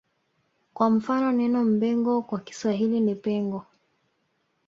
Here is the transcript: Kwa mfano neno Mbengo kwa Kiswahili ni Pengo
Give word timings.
Kwa 0.73 0.89
mfano 0.89 1.31
neno 1.31 1.63
Mbengo 1.63 2.21
kwa 2.21 2.39
Kiswahili 2.39 2.99
ni 2.99 3.15
Pengo 3.15 3.65